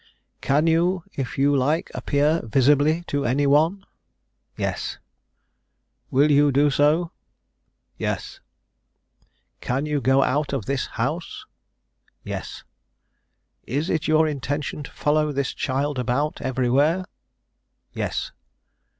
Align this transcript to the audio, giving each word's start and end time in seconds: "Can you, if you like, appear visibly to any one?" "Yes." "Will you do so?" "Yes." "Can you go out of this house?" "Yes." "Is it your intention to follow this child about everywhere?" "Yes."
"Can 0.41 0.65
you, 0.65 1.03
if 1.15 1.37
you 1.37 1.55
like, 1.55 1.91
appear 1.93 2.41
visibly 2.43 3.03
to 3.03 3.23
any 3.23 3.45
one?" 3.45 3.85
"Yes." 4.57 4.97
"Will 6.09 6.31
you 6.31 6.51
do 6.51 6.71
so?" 6.71 7.11
"Yes." 7.99 8.39
"Can 9.59 9.85
you 9.85 10.01
go 10.01 10.23
out 10.23 10.53
of 10.53 10.65
this 10.65 10.87
house?" 10.97 11.45
"Yes." 12.23 12.63
"Is 13.67 13.91
it 13.91 14.07
your 14.07 14.27
intention 14.27 14.81
to 14.81 14.91
follow 14.91 15.31
this 15.31 15.53
child 15.53 15.99
about 15.99 16.41
everywhere?" 16.41 17.05
"Yes." 17.93 18.31